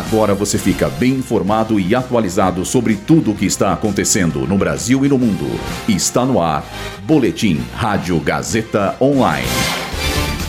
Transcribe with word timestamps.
Agora 0.00 0.34
você 0.34 0.56
fica 0.56 0.88
bem 0.88 1.10
informado 1.10 1.78
e 1.78 1.94
atualizado 1.94 2.64
sobre 2.64 2.96
tudo 2.96 3.32
o 3.32 3.34
que 3.34 3.44
está 3.44 3.70
acontecendo 3.70 4.46
no 4.46 4.56
Brasil 4.56 5.04
e 5.04 5.08
no 5.10 5.18
mundo. 5.18 5.60
Está 5.86 6.24
no 6.24 6.40
ar. 6.40 6.64
Boletim 7.02 7.60
Rádio 7.74 8.18
Gazeta 8.18 8.96
Online. 8.98 9.46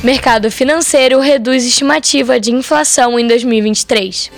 Mercado 0.01 0.49
financeiro 0.49 1.19
reduz 1.19 1.65
estimativa 1.65 2.39
de 2.39 2.53
inflação 2.53 3.19
em 3.19 3.27
2023. 3.27 4.31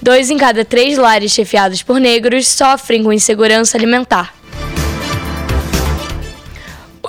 Dois 0.00 0.30
em 0.30 0.38
cada 0.38 0.64
três 0.64 0.96
lares 0.96 1.32
chefiados 1.32 1.82
por 1.82 2.00
negros 2.00 2.48
sofrem 2.48 3.04
com 3.04 3.12
insegurança 3.12 3.76
alimentar. 3.76 4.39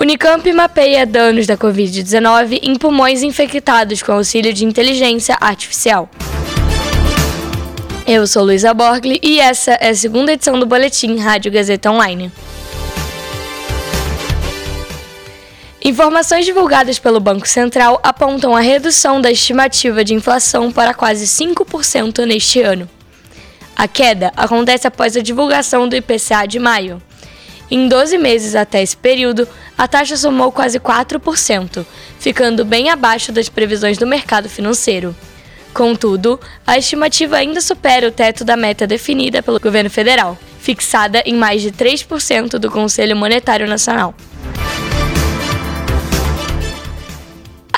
Unicamp 0.00 0.50
mapeia 0.52 1.04
danos 1.06 1.46
da 1.46 1.56
Covid-19 1.56 2.60
em 2.62 2.76
pulmões 2.76 3.22
infectados 3.22 4.02
com 4.02 4.12
auxílio 4.12 4.52
de 4.52 4.64
inteligência 4.64 5.36
artificial. 5.38 6.08
Eu 8.06 8.26
sou 8.26 8.42
Luísa 8.42 8.72
Borgli 8.72 9.20
e 9.22 9.38
essa 9.38 9.72
é 9.72 9.90
a 9.90 9.94
segunda 9.94 10.32
edição 10.32 10.58
do 10.58 10.66
Boletim 10.66 11.18
Rádio 11.18 11.52
Gazeta 11.52 11.90
Online. 11.90 12.32
Informações 15.84 16.46
divulgadas 16.46 16.98
pelo 16.98 17.20
Banco 17.20 17.46
Central 17.46 18.00
apontam 18.02 18.56
a 18.56 18.60
redução 18.60 19.20
da 19.20 19.30
estimativa 19.30 20.02
de 20.02 20.14
inflação 20.14 20.72
para 20.72 20.94
quase 20.94 21.26
5% 21.26 22.24
neste 22.24 22.62
ano. 22.62 22.88
A 23.76 23.86
queda 23.86 24.32
acontece 24.36 24.86
após 24.86 25.16
a 25.16 25.22
divulgação 25.22 25.88
do 25.88 25.94
IPCA 25.94 26.46
de 26.46 26.58
maio. 26.58 27.00
Em 27.70 27.88
12 27.88 28.18
meses 28.18 28.54
até 28.54 28.82
esse 28.82 28.96
período, 28.96 29.48
a 29.76 29.88
taxa 29.88 30.16
somou 30.16 30.52
quase 30.52 30.78
4%, 30.78 31.84
ficando 32.18 32.64
bem 32.64 32.90
abaixo 32.90 33.32
das 33.32 33.48
previsões 33.48 33.98
do 33.98 34.06
mercado 34.06 34.48
financeiro. 34.48 35.14
Contudo, 35.72 36.38
a 36.66 36.76
estimativa 36.76 37.36
ainda 37.36 37.60
supera 37.60 38.06
o 38.06 38.12
teto 38.12 38.44
da 38.44 38.56
meta 38.56 38.86
definida 38.86 39.42
pelo 39.42 39.58
governo 39.58 39.88
federal, 39.88 40.38
fixada 40.60 41.22
em 41.24 41.34
mais 41.34 41.62
de 41.62 41.72
3% 41.72 42.58
do 42.58 42.70
Conselho 42.70 43.16
Monetário 43.16 43.66
Nacional. 43.66 44.14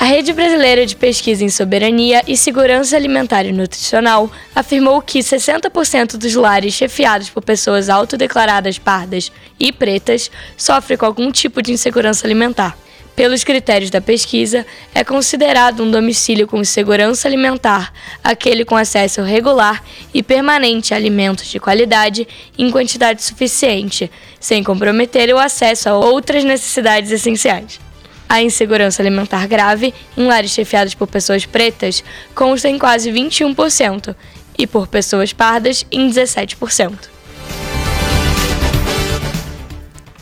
A 0.05 0.07
Rede 0.07 0.33
Brasileira 0.33 0.85
de 0.85 0.95
Pesquisa 0.95 1.43
em 1.43 1.49
Soberania 1.49 2.21
e 2.27 2.37
Segurança 2.37 2.95
Alimentar 2.95 3.43
e 3.43 3.51
Nutricional 3.51 4.31
afirmou 4.53 5.01
que 5.01 5.17
60% 5.17 6.15
dos 6.15 6.35
lares 6.35 6.75
chefiados 6.75 7.27
por 7.31 7.41
pessoas 7.41 7.89
autodeclaradas 7.89 8.77
pardas 8.77 9.31
e 9.59 9.71
pretas 9.71 10.29
sofrem 10.55 10.95
com 10.95 11.07
algum 11.07 11.31
tipo 11.31 11.59
de 11.59 11.71
insegurança 11.71 12.27
alimentar. 12.27 12.77
Pelos 13.15 13.43
critérios 13.43 13.89
da 13.89 13.99
pesquisa, 13.99 14.63
é 14.93 15.03
considerado 15.03 15.81
um 15.81 15.89
domicílio 15.89 16.45
com 16.45 16.63
segurança 16.63 17.27
alimentar 17.27 17.91
aquele 18.23 18.63
com 18.63 18.77
acesso 18.77 19.23
regular 19.23 19.83
e 20.13 20.21
permanente 20.21 20.93
a 20.93 20.97
alimentos 20.97 21.47
de 21.47 21.59
qualidade 21.59 22.27
em 22.59 22.69
quantidade 22.69 23.23
suficiente, 23.23 24.11
sem 24.39 24.63
comprometer 24.63 25.33
o 25.33 25.39
acesso 25.39 25.89
a 25.89 25.95
outras 25.95 26.43
necessidades 26.43 27.09
essenciais. 27.09 27.83
A 28.27 28.41
insegurança 28.41 29.01
alimentar 29.01 29.47
grave 29.47 29.93
em 30.17 30.25
lares 30.25 30.51
chefiados 30.51 30.95
por 30.95 31.07
pessoas 31.07 31.45
pretas 31.45 32.03
consta 32.33 32.67
em 32.67 32.77
quase 32.77 33.11
21% 33.11 34.15
e 34.57 34.65
por 34.65 34.87
pessoas 34.87 35.31
pardas 35.33 35.85
em 35.91 36.09
17%. 36.09 37.15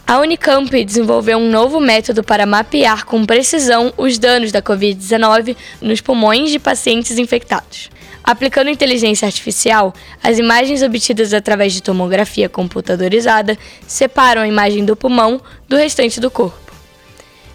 A 0.05 0.19
Unicamp 0.19 0.83
desenvolveu 0.83 1.37
um 1.37 1.49
novo 1.49 1.79
método 1.79 2.23
para 2.23 2.45
mapear 2.45 3.05
com 3.05 3.25
precisão 3.25 3.93
os 3.97 4.19
danos 4.19 4.51
da 4.51 4.61
Covid-19 4.61 5.55
nos 5.81 6.01
pulmões 6.01 6.51
de 6.51 6.59
pacientes 6.59 7.17
infectados. 7.17 7.89
Aplicando 8.23 8.69
inteligência 8.69 9.25
artificial, 9.25 9.93
as 10.21 10.37
imagens 10.37 10.81
obtidas 10.81 11.33
através 11.33 11.73
de 11.73 11.81
tomografia 11.81 12.47
computadorizada 12.47 13.57
separam 13.87 14.41
a 14.41 14.47
imagem 14.47 14.85
do 14.85 14.95
pulmão 14.95 15.41
do 15.67 15.75
restante 15.75 16.19
do 16.19 16.29
corpo. 16.29 16.62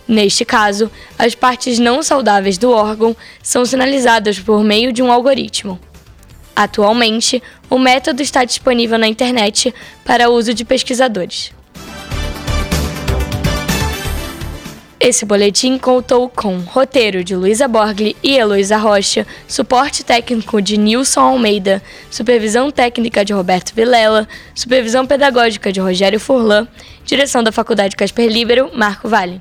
Neste 0.09 0.43
caso, 0.43 0.91
as 1.19 1.35
partes 1.35 1.79
não 1.79 2.03
saudáveis 2.03 2.57
do 2.57 2.71
órgão 2.71 3.15
são 3.43 3.67
sinalizadas 3.67 4.39
por 4.39 4.65
meio 4.65 4.91
de 4.91 5.03
um 5.03 5.13
algoritmo. 5.13 5.79
Atualmente, 6.57 7.43
o 7.69 7.79
método 7.79 8.23
está 8.23 8.43
disponível 8.43 8.99
na 8.99 9.07
internet 9.07 9.73
para 10.05 10.31
uso 10.31 10.55
de 10.55 10.65
pesquisadores. 10.65 11.53
Esse 14.99 15.25
boletim 15.25 15.79
contou 15.79 16.29
com 16.29 16.59
roteiro 16.59 17.23
de 17.23 17.37
Luísa 17.37 17.69
Borgli 17.69 18.17
e 18.21 18.37
Heloísa 18.37 18.77
Rocha, 18.77 19.25
suporte 19.47 20.05
técnico 20.05 20.61
de 20.61 20.77
Nilson 20.77 21.21
Almeida, 21.21 21.81
supervisão 22.11 22.71
técnica 22.71 23.25
de 23.25 23.33
Roberto 23.33 23.73
Vilela, 23.73 24.27
supervisão 24.53 25.07
pedagógica 25.07 25.71
de 25.71 25.79
Rogério 25.79 26.19
Furlan, 26.19 26.67
direção 27.05 27.45
da 27.45 27.53
Faculdade 27.53 27.95
Casper 27.95 28.29
Libero, 28.29 28.71
Marco 28.75 29.09
Vale. 29.09 29.41